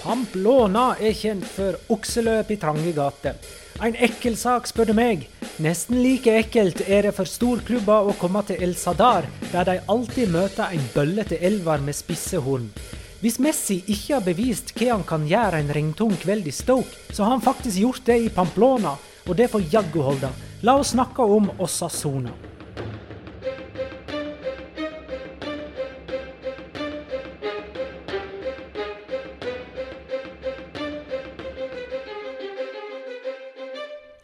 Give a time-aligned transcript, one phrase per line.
[0.00, 3.36] Pamplona er kjent for okseløp i trange gater.
[3.84, 5.26] En ekkel sak, spør du meg.
[5.60, 10.32] Nesten like ekkelt er det for storklubber å komme til El Sadar, der de alltid
[10.32, 12.70] møter en bøllete elver med spisse horn.
[13.20, 17.26] Hvis Messi ikke har bevist hva han kan gjøre en regntung kveld i Stoke, så
[17.26, 18.96] har han faktisk gjort det i Pamplona,
[19.28, 20.32] og det får jaggu holde.
[20.64, 22.32] La oss snakke om Osasona.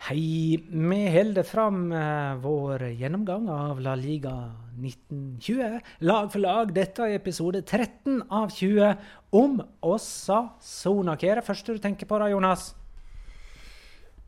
[0.06, 0.54] Hei.
[0.70, 6.70] Vi holder fram eh, vår gjennomgang av La Liga 1920, lag for lag.
[6.70, 8.92] Dette er episode 13 av 20
[9.34, 11.16] om Osasona.
[11.18, 12.68] Hva er det første du tenker på da, Jonas?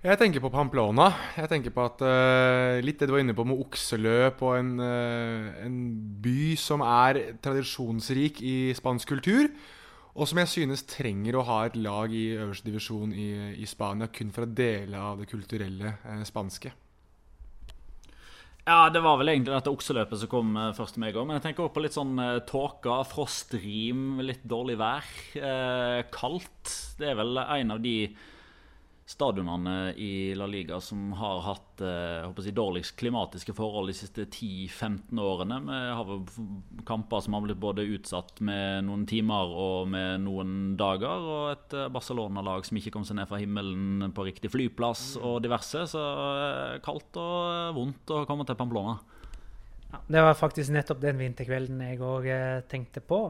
[0.03, 1.13] Jeg tenker på Pamplona.
[1.39, 4.77] Jeg tenker på at uh, Litt det du var inne på med okseløp og en,
[4.83, 5.81] uh, en
[6.27, 9.47] by som er tradisjonsrik i spansk kultur.
[10.19, 13.29] Og som jeg synes trenger å ha et lag i øverste divisjon i,
[13.63, 16.73] i Spania kun for å dele av det kulturelle eh, spanske.
[18.69, 21.29] Ja, det var vel egentlig dette okseløpet som kom eh, først til meg òg.
[21.29, 25.07] Men jeg tenker også på litt sånn eh, tåke, frostrim, litt dårlig vær.
[25.39, 26.75] Eh, kaldt.
[26.99, 27.95] Det er vel en av de
[29.09, 35.23] stadionene i La Liga som har hatt eh, jeg, dårligst klimatiske forhold de siste 10-15
[35.23, 35.61] årene.
[35.65, 36.11] Vi har
[36.89, 41.25] kamper som har blitt både utsatt med noen timer og med noen dager.
[41.25, 45.41] Og et eh, Barcelona-lag som ikke kom seg ned fra himmelen på riktig flyplass og
[45.47, 45.87] diverse.
[45.89, 48.99] Så eh, kaldt og vondt å komme til Pamplona.
[49.89, 52.27] Ja, det var faktisk nettopp den vinterkvelden jeg òg
[52.69, 53.23] tenkte på.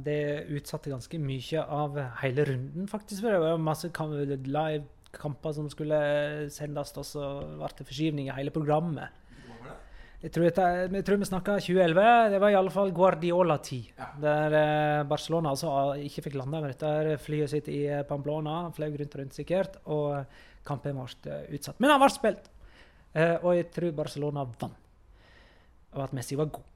[0.00, 0.20] Det
[0.56, 3.20] utsatte ganske mye av hele runden, faktisk.
[3.20, 5.98] For det var masse live-kamper som skulle
[6.54, 9.12] sendes, og så ble det forskyvning i hele programmet.
[10.18, 12.06] Jeg tror, jeg, jeg tror vi snakka 2011.
[12.32, 13.92] Det var i alle fall Guardiola-tid.
[14.00, 14.08] Ja.
[14.24, 15.70] Der Barcelona altså
[16.02, 18.64] ikke fikk landa med dette flyet sitt i Pamplona.
[18.74, 19.78] Fløy rundt og rundt sikkert.
[19.86, 20.24] Og
[20.66, 21.78] kampen ble utsatt.
[21.78, 22.50] Men han ble spilt!
[23.44, 24.87] Og jeg tror Barcelona vant
[25.96, 26.66] og at Messi var god.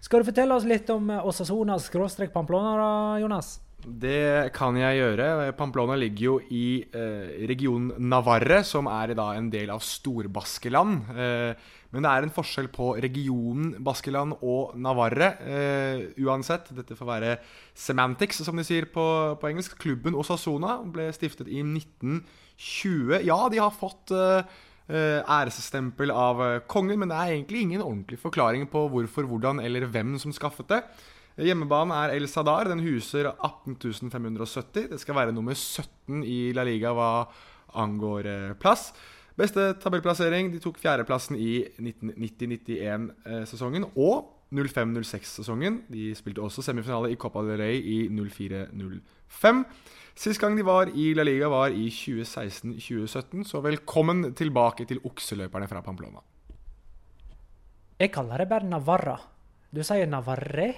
[0.00, 3.56] Skal du fortelle oss litt om eh, Osasonas skråstrek Pamplona, Jonas?
[3.86, 5.52] Det kan jeg gjøre.
[5.54, 11.10] Pamplona ligger jo i eh, regionen Navarre, som er da en del av Storbaskeland.
[11.12, 15.30] Eh, men det er en forskjell på regionen Baskeland og Navarre.
[15.44, 17.36] Eh, uansett, dette får være
[17.78, 19.06] semantics, som de sier på,
[19.38, 19.78] på engelsk.
[19.80, 23.20] Klubben Osasona ble stiftet i 1920.
[23.28, 24.42] Ja, de har fått Eh,
[24.86, 29.88] æresstempel av eh, kongen, men det er egentlig ingen ordentlig forklaring på hvorfor, hvordan eller
[29.90, 30.80] hvem som skaffet det.
[31.42, 32.68] Hjemmebanen er El Sadar.
[32.70, 34.88] Den huser 18.570.
[34.92, 37.10] Det skal være nummer 17 i La Liga hva
[37.76, 38.92] angår eh, plass.
[39.36, 40.52] Beste tabellplassering.
[40.54, 45.82] De tok fjerdeplassen i 1990-91-sesongen og 05-06-sesongen.
[45.90, 49.62] De spilte også semifinale i Copa del Rey i 04-05.
[50.16, 55.68] Sist gang de var i La Liga, var i 2016-2017, så velkommen tilbake til okseløperne
[55.68, 56.22] fra Pamplona.
[58.00, 59.16] Jeg kaller det bare Navarra.
[59.72, 60.70] Du sier Navarre,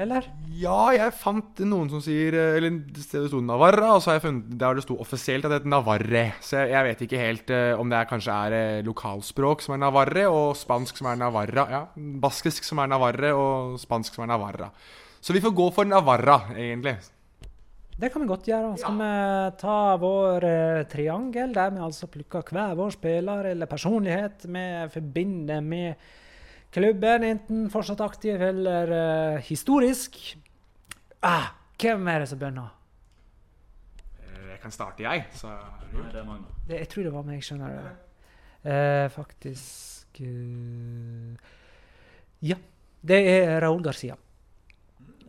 [0.00, 0.26] eller?
[0.60, 4.56] Ja, jeg fant noen som sier Eller det sto Navarra, og så har jeg funnet
[4.60, 6.24] der det sto offisielt at det het Navarre.
[6.44, 9.76] Så jeg, jeg, vet ikke helt uh, om det er, kanskje er uh, lokalspråk som
[9.76, 11.68] er Navarre, og spansk som er Navarra.
[11.72, 11.84] Ja,
[12.24, 14.72] baskisk som er Navarre, og spansk som er Navarra.
[15.20, 16.96] Så vi får gå for Navarra, egentlig.
[18.00, 18.76] Det kan vi godt gjøre.
[18.80, 19.08] Skal ja.
[19.10, 24.64] vi ta vår eh, triangel, der vi altså plukker hver vår spiller eller personlighet vi
[24.94, 26.06] forbinder med
[26.74, 30.18] klubben, enten fortsatt aktiv eller uh, historisk.
[31.22, 31.50] Ah,
[31.80, 32.70] hvem er det som begynner?
[34.20, 35.26] Eh, jeg kan starte, jeg.
[35.36, 36.56] Så Nei, det er Magna.
[36.68, 38.08] Det, jeg tror det var meg, skjønner du.
[38.60, 41.54] Uh, faktisk uh,
[42.44, 42.58] Ja.
[43.00, 44.18] Det er Raúl Garcia.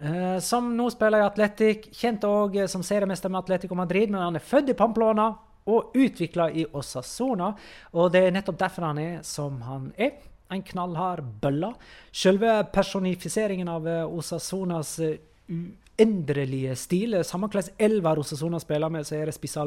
[0.02, 1.88] Uh, som nå spiller i Atletic.
[1.96, 5.30] Kjent òg som seriemester med Atletico Madrid, men han er født i Pamplona
[5.72, 7.54] og utvikla i Osasona.
[7.96, 10.18] Og det er nettopp derfor han er som han er.
[10.52, 11.74] En knallhard bølle.
[12.12, 17.24] Selve personifiseringen av uh, Osasonas uendrelige uendelige stil.
[17.24, 19.62] Samme slags elver Osasona spiller med, så er det spisse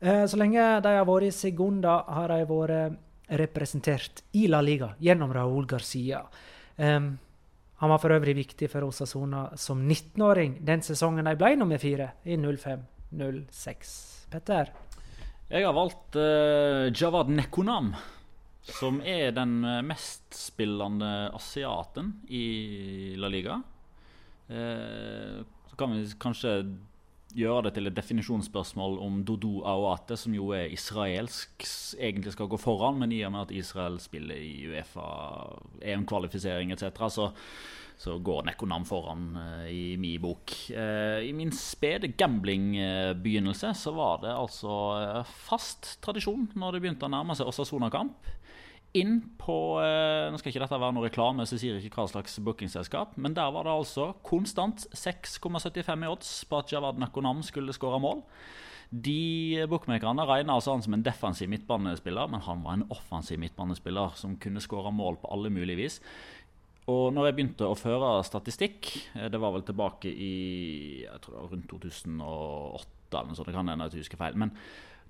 [0.00, 2.94] så lenge de har vært i Segunda, har de vært
[3.36, 6.22] representert i La Liga gjennom Raúl Garcia.
[6.78, 12.14] Han var for øvrig viktig for Osasona som 19-åring den sesongen de ble nummer fire
[12.24, 13.92] i 05-06.
[14.32, 14.72] Petter?
[15.50, 17.92] Jeg har valgt uh, Javad Nekonam,
[18.78, 23.62] som er den mest mestspillende asiaten i La Liga.
[24.48, 26.76] Uh, så kan vi kanskje
[27.34, 31.62] gjøre det til et definisjonsspørsmål om Dodo Aoate, som jo er israelsk,
[31.98, 35.04] egentlig skal gå foran, men i og med at Israel spiller i Uefa,
[35.82, 37.30] EM-kvalifisering etc., så,
[38.00, 40.56] så går Nekonam foran uh, i min bok.
[40.70, 47.38] I min spede gambling-begynnelse så var det altså fast tradisjon når det begynte å nærme
[47.38, 48.30] seg Osasona-kamp
[48.96, 52.08] inn på eh, Nå skal ikke dette være noe reklame, så jeg sier ikke hva
[52.10, 57.44] slags bookingselskap, men der var det altså konstant 6,75 i odds på at Javad Nakonam
[57.46, 58.24] skulle skåre mål.
[58.90, 64.18] De bookmakerne regna altså han som en defensiv midtbanespiller, men han var en offensiv midtbanespiller
[64.18, 66.00] som kunne skåre mål på alle mulige vis.
[66.90, 70.34] Og når jeg begynte å føre statistikk, eh, det var vel tilbake i
[71.04, 74.38] jeg tror det var rundt 2008, eller noe sånt, det kan hende jeg husker feil.
[74.38, 74.56] men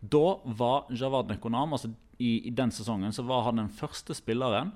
[0.01, 4.73] da var Javad Nekonam altså i, i, den sesongen så var han den første spilleren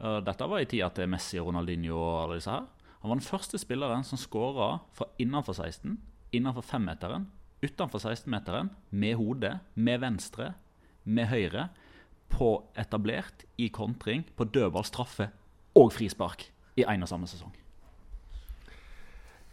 [0.00, 2.66] uh, Dette var i tida til Messi, Ronaldinho og alle disse her.
[3.00, 5.96] Han var den første spilleren som skåra fra innenfor 16,
[6.32, 7.26] innenfor femmeteren,
[7.64, 10.52] utenfor 16-meteren, med hodet, med venstre,
[11.04, 11.68] med høyre,
[12.32, 12.50] på
[12.80, 15.28] etablert, i kontring, på dødball, straffe
[15.76, 16.48] og frispark
[16.80, 17.52] i én og samme sesong.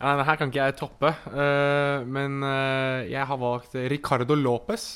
[0.01, 4.95] Ja, her kan ikke jeg toppe, uh, men uh, jeg har valgt Ricardo Lopez.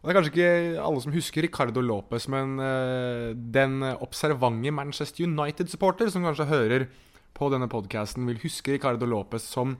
[0.00, 5.26] Og Det er kanskje ikke alle som husker Ricardo Lopez, men uh, den observante Manchester
[5.28, 6.86] United-supporter som kanskje hører
[7.36, 9.74] på denne podkasten, vil huske Ricardo Lopez som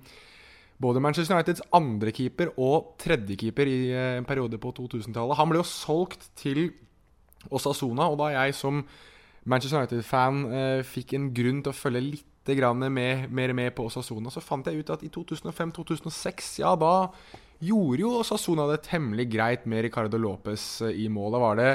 [0.82, 3.78] både Manchester Uniteds andrekeeper og tredjekeeper i
[4.18, 5.38] en periode på 2000-tallet.
[5.38, 6.74] Han ble jo solgt til
[7.48, 8.84] Osasona, og da jeg som
[9.48, 10.44] Manchester United-fan
[10.84, 14.82] fikk en grunn til å følge litt med, mer med på Osasona, så fant jeg
[14.82, 17.10] ut at i 2005-2006, ja, da
[17.62, 21.32] gjorde jo Osasona det temmelig greit med Ricardo Lopez eh, i mål.
[21.36, 21.70] Da var det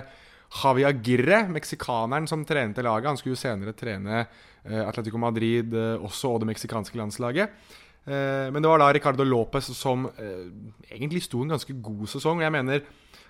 [0.61, 3.07] Javi Agirre, meksikaneren, som trente laget.
[3.11, 7.75] Han skulle jo senere trene eh, Atletico Madrid eh, også, og det meksikanske landslaget.
[8.07, 12.39] Men det var da Ricardo Lopez som egentlig sto en ganske god sesong.
[12.39, 12.85] Jeg mener,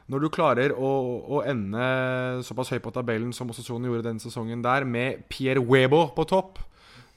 [0.06, 0.90] når du klarer å,
[1.34, 1.88] å ende
[2.46, 6.62] såpass høyt på tabellen som Osasona gjorde denne sesongen der, med Pierre Webo på topp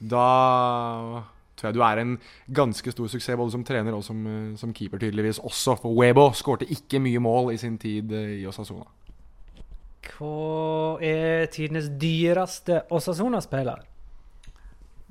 [0.01, 1.23] da
[1.61, 2.15] tror jeg du er en
[2.53, 5.77] ganske stor suksess både som trener og som, eh, som keeper, tydeligvis også.
[5.81, 8.87] For Webo skårte ikke mye mål i sin tid eh, i Osasona.
[10.11, 13.85] Hva er tidenes dyreste Osasona-spiller?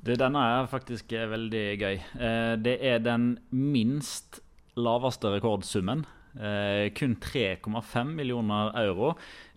[0.01, 1.99] Denne er faktisk veldig gøy.
[2.19, 4.41] Eh, det er den minst
[4.75, 6.05] laveste rekordsummen.
[6.31, 9.09] Kun 3,5 millioner euro.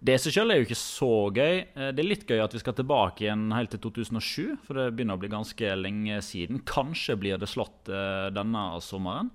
[0.05, 1.63] Det seg selv er jo ikke så gøy.
[1.65, 4.91] Eh, det er litt gøy at vi skal tilbake igjen helt til 2007, for det
[4.93, 6.61] begynner å bli ganske lenge siden.
[6.69, 9.31] Kanskje blir det slått eh, denne sommeren.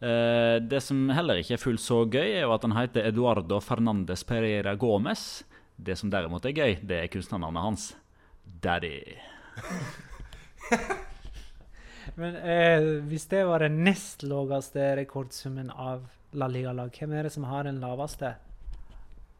[0.00, 3.58] Uh, det som heller ikke er fullt så gøy, er jo at han heter Eduardo
[3.60, 5.42] Fernandes Pereira Gomez.
[5.76, 7.84] Det som derimot er gøy, det er kunstnernavnet hans.
[8.64, 8.94] Daddy.
[12.20, 17.32] Men eh, hvis det var den nest laveste rekordsummen av La Liga-lag, hvem er det
[17.34, 18.36] som har den laveste?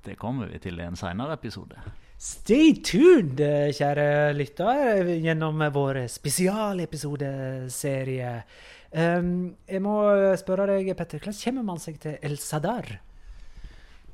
[0.02, 1.76] Det kommer vi til i en seinere episode.
[2.20, 3.40] Stay tuned,
[3.76, 8.42] kjære lytter, gjennom vår spesialepisodeserie.
[8.90, 12.86] Um, jeg må spørre deg, Petter, hvordan kommer man seg til El Sadar?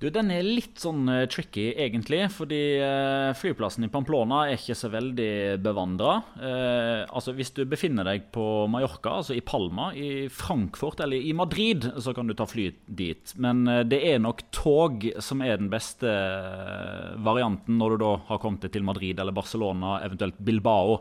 [0.01, 2.21] Du, Den er litt sånn uh, tricky, egentlig.
[2.35, 6.19] Fordi uh, flyplassen i Pamplona er ikke så veldig bevandra.
[6.37, 11.33] Uh, altså, hvis du befinner deg på Mallorca, altså i Palma, i Frankfurt eller i
[11.37, 13.35] Madrid, så kan du ta fly dit.
[13.41, 16.11] Men det er nok tog som er den beste
[17.25, 21.01] varianten når du da har kommet til Madrid eller Barcelona, eventuelt Bilbao.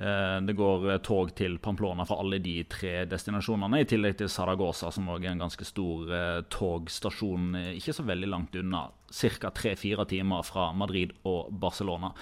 [0.00, 4.30] Eh, det går eh, tog til Pamplona fra alle de tre destinasjonene, i tillegg til
[4.32, 8.86] Saragosa, som også er en ganske stor eh, togstasjon ikke så veldig langt unna.
[9.10, 9.50] Ca.
[9.52, 12.12] tre-fire timer fra Madrid og Barcelona.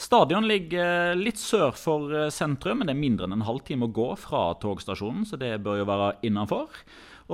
[0.00, 4.06] Stadion ligger litt sør for sentrum, men det er mindre enn en halvtime å gå
[4.22, 6.78] fra togstasjonen, så det bør jo være innafor.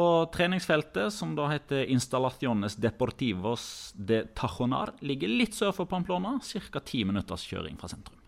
[0.01, 6.81] Og treningsfeltet, som da heter Installaciones Deportivos de Tajonar, ligger litt sør for Pamplona, ca.
[6.81, 8.22] ti minutters kjøring fra sentrum.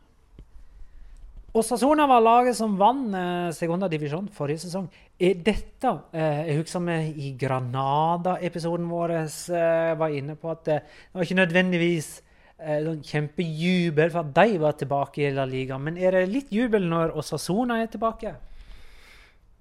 [1.55, 4.89] Osasona var laget som vant eh, Segunda divisjon forrige sesong.
[5.23, 10.81] Er dette eh, Jeg husker vi i Granada-episoden vår eh, var inne på at det
[11.13, 12.17] var ikke nødvendigvis
[12.65, 15.79] sånn kjempejubel for at de var tilbake i La Liga.
[15.79, 18.35] Men er det litt jubel når Osasona er tilbake?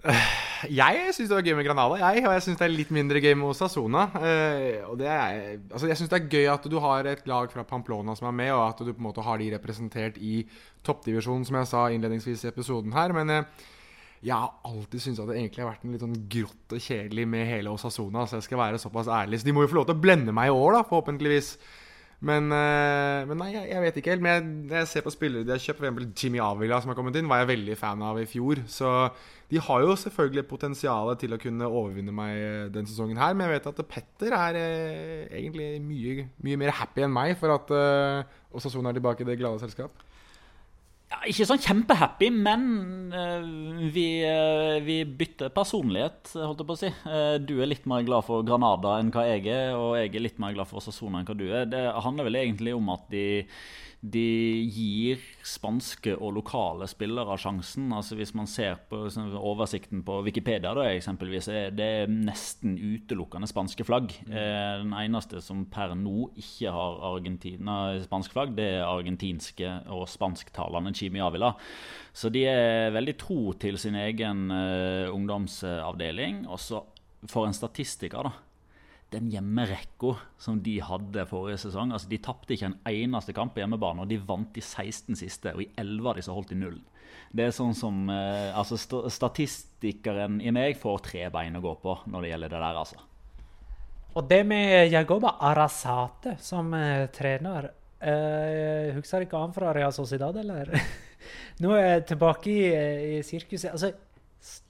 [0.80, 3.20] Jeg syns det var gøy med Granada, jeg, og jeg syns det er litt mindre
[3.20, 4.06] gøy med Osasona.
[4.16, 7.52] Uh, og det er, altså jeg syns det er gøy at du har et lag
[7.52, 10.46] fra Pamplona som er med, og at du på en måte har de representert i
[10.88, 13.12] toppdivisjonen, som jeg sa innledningsvis i episoden her.
[13.16, 13.68] Men uh,
[14.24, 17.28] jeg har alltid syntes at det egentlig har vært en litt sånn grått og kjedelig
[17.36, 18.24] med hele Osasona.
[18.24, 19.42] Så jeg skal være såpass ærlig.
[19.42, 21.58] Så de må jo få lov til å blende meg i år, da, forhåpentligvis.
[22.24, 24.24] Men, eh, men nei, jeg, vet ikke helt.
[24.24, 26.12] Men jeg, jeg ser på spillere de har kjøpt, f.eks.
[26.24, 28.62] Jimmy Avila, som har kommet inn, var jeg veldig fan av i fjor.
[28.72, 28.92] Så
[29.52, 33.36] de har jo selvfølgelig potensial til å kunne overvinne meg eh, den sesongen her.
[33.36, 37.54] Men jeg vet at Petter er eh, egentlig mye, mye, mer happy enn meg for
[37.58, 39.92] at uh, Osasona er tilbake i det glade selskap.
[41.14, 42.64] Ja, ikke sånn kjempehappy, men
[43.14, 43.44] uh,
[43.94, 46.90] vi, uh, vi, bytter personlighet, holdt jeg på å si.
[47.06, 50.26] Uh, du er litt mer glad for Granada enn hva jeg er, og jeg er
[50.26, 51.70] litt mer glad for Sassona enn hva du er.
[51.70, 53.26] Det handler vel egentlig om at de
[54.04, 57.88] de gir spanske og lokale spillere sjansen.
[57.96, 59.06] Altså Hvis man ser på
[59.40, 64.12] oversikten på Wikipedia, da, eksempelvis, er det nesten utelukkende spanske flagg.
[64.28, 64.34] Mm.
[64.84, 70.92] Den eneste som per nå ikke har Argentina spansk flagg, det er argentinske og spansktalende
[71.04, 71.52] Chimi Avila.
[72.14, 76.44] Så de er veldig tro til sin egen uh, ungdomsavdeling.
[76.48, 76.82] Og så
[77.30, 78.34] for en statistiker, da
[79.14, 83.64] den hjemmerekka som de hadde forrige sesong altså De tapte ikke en eneste kamp på
[83.64, 85.54] hjemmebane, og de vant de 16 siste.
[85.54, 86.80] Og i 11 av de så holdt de null.
[87.34, 88.78] Det er sånn som eh, altså
[89.12, 93.10] Statistikeren i meg får tre bein å gå på når det gjelder det der, altså.
[94.14, 97.72] Og det med Jagoba Arasate som eh, trener
[98.04, 100.72] eh, Husker ikke han fra Real Sociedad, eller?
[101.64, 103.72] Nå er jeg tilbake i, eh, i sirkuset.
[103.72, 103.94] Altså,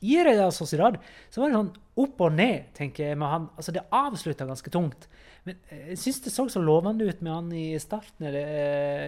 [0.06, 1.00] i Real Sociedad
[1.34, 1.72] så var det sånn
[2.04, 3.20] opp og ned, tenker jeg.
[3.20, 3.48] med han.
[3.58, 5.08] Altså, Det avslutta ganske tungt.
[5.48, 8.28] Men eh, jeg syns det så så lovende ut med han i starten.
[8.30, 8.52] Eller,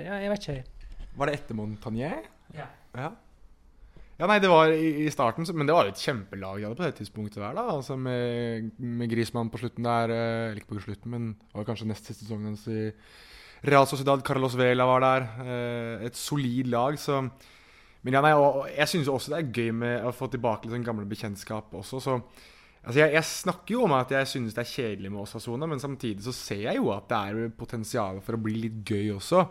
[0.08, 0.90] ja, jeg vet ikke.
[1.16, 2.26] Var det etter Montagnier?
[2.56, 2.68] Ja.
[2.98, 3.12] ja.
[4.16, 6.94] Ja, nei, det var i, starten, men det var jo et kjempelag ja, på det
[7.02, 7.52] tidspunktet der.
[7.58, 10.14] da, altså Med, med Grismann på slutten der.
[10.16, 12.94] Eller ikke på slutten, men det var kanskje nest siste sesongen hans i
[13.66, 14.24] Real Sociedad.
[14.26, 15.28] Carlos Vela var der.
[16.06, 17.00] Et solid lag.
[17.02, 17.24] så
[18.06, 20.76] men ja, nei, og jeg syns også det er gøy med å få tilbake litt
[20.76, 22.02] sånn gamle bekjentskap også.
[22.04, 22.20] så
[22.86, 25.80] Altså jeg, jeg, snakker jo om at jeg synes det er kjedelig med Osasona, men
[25.82, 29.42] samtidig så ser jeg jo at det er potensial for å bli litt gøy også.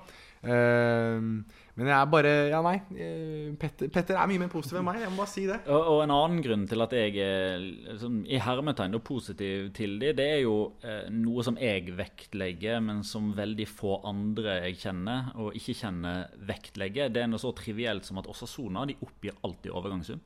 [0.45, 1.43] Uh,
[1.75, 2.77] men jeg er bare Ja, nei.
[2.95, 5.01] Uh, Petter, Petter, er mye mer positiv enn meg.
[5.03, 5.57] Jeg må bare si det.
[5.67, 10.15] Og, og en annen grunn til at jeg er liksom, i hermetegn positiv til dem,
[10.19, 10.55] det er jo
[10.87, 16.31] eh, noe som jeg vektlegger, men som veldig få andre jeg kjenner og ikke kjenner,
[16.47, 17.11] vektlegger.
[17.11, 20.23] Det er noe så trivielt som at Osasona de oppgir alltid overgangssum.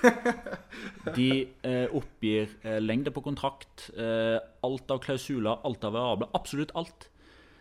[1.16, 1.28] De
[1.66, 6.30] eh, oppgir eh, lengde på kontrakt, eh, alt av klausuler, alt av variabler.
[6.36, 7.09] Absolutt alt.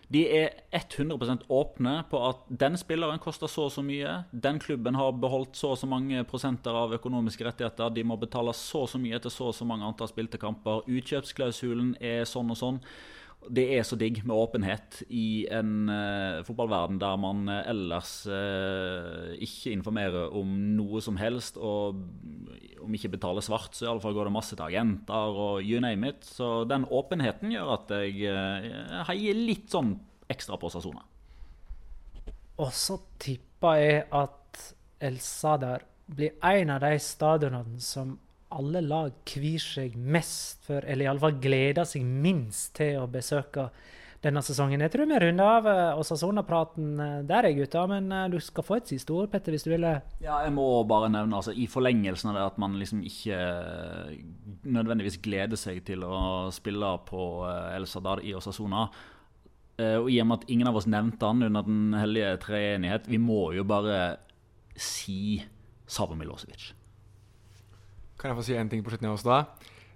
[0.09, 4.23] De er 100% åpne på at den spilleren koster så og så mye.
[4.33, 7.93] Den klubben har beholdt så og så mange prosenter av økonomiske rettigheter.
[7.93, 10.81] De må betale så og så mye etter så og så mange antall spilte kamper.
[10.89, 12.81] Utkjøpsklausulen er sånn og sånn.
[13.47, 19.31] Det er så digg med åpenhet i en uh, fotballverden der man uh, ellers uh,
[19.39, 21.57] ikke informerer om noe som helst.
[21.57, 22.01] Og
[22.83, 25.79] om ikke betaler svart, så i alle fall går det masse til agenter og you
[25.81, 26.27] name it.
[26.27, 28.75] Så den åpenheten gjør at jeg
[29.09, 29.95] heier litt sånn
[30.29, 31.05] ekstra på Sasona.
[32.59, 34.65] Og så tipper jeg at
[34.99, 38.17] El Sadar blir en av de stadionene som
[38.55, 43.69] alle lag kvir seg mest for, eller iallfall gleder seg minst til å besøke
[44.23, 44.81] denne sesongen.
[44.83, 45.67] Jeg tror vi runder av
[46.01, 47.85] Osasona-praten uh, der, jeg, gutta.
[47.87, 49.85] Men uh, du skal få et siste ord, Petter, hvis du vil.
[50.19, 53.37] Ja, jeg må bare nevne, altså, i forlengelsen av det, at man liksom ikke
[54.67, 58.89] nødvendigvis gleder seg til å spille på El Sadar i Osasona.
[59.79, 63.17] og i og med at ingen av oss nevnte han under Den hellige treenighet, vi
[63.17, 64.17] må jo bare
[64.75, 65.39] si
[65.87, 66.73] Savo Milosevic.
[68.19, 69.43] Kan jeg få si én ting på slutten også da?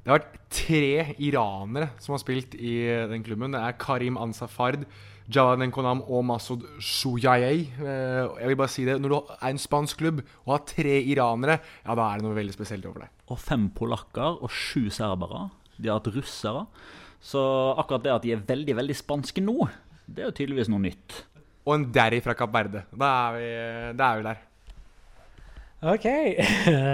[0.03, 2.75] Det har vært tre iranere som har spilt i
[3.11, 3.51] den klubben.
[3.55, 4.85] Det er Karim Ansafard,
[5.31, 7.65] Jalan Nkonam og Masud Shuyayei.
[7.79, 10.97] Eh, jeg vil bare si det, Når du er en spansk klubb og har tre
[10.99, 13.09] iranere, ja, da er det noe veldig spesielt over det.
[13.31, 15.49] Og fem polakker og sju serbere.
[15.77, 16.65] De har hatt russere.
[17.23, 17.43] Så
[17.79, 19.69] akkurat det at de er veldig, veldig spanske nå,
[20.07, 21.21] det er jo tydeligvis noe nytt.
[21.63, 22.83] Og en derry fra Kapp Verde.
[22.91, 23.53] Da er vi,
[23.99, 24.43] da er vi der.
[25.83, 26.05] OK.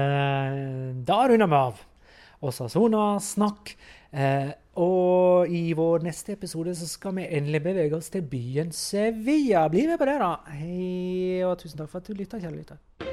[1.10, 1.82] da runder vi av.
[2.42, 3.76] Osasona-snakk.
[4.10, 4.50] Eh,
[4.82, 9.68] og i vår neste episode så skal vi endelig bevege oss til byen Sevilla.
[9.70, 10.34] Bli med på det, da.
[10.56, 13.09] Hei, og tusen takk for at du lytta, kjære lytter.